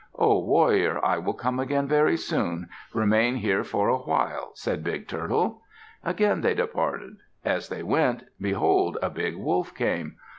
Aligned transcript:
"Ho, 0.15 0.39
warrior. 0.39 0.99
I 1.05 1.19
will 1.19 1.35
come 1.35 1.59
again 1.59 1.87
very 1.87 2.17
soon. 2.17 2.69
Remain 2.91 3.35
here 3.35 3.63
for 3.63 3.87
a 3.87 3.99
while," 3.99 4.49
said 4.55 4.83
Big 4.83 5.07
Turtle. 5.07 5.61
Again 6.03 6.41
they 6.41 6.55
departed. 6.55 7.17
As 7.45 7.69
they 7.69 7.83
went, 7.83 8.23
behold, 8.41 8.97
a 9.03 9.11
Big 9.11 9.35
Wolf 9.37 9.75
came. 9.75 10.15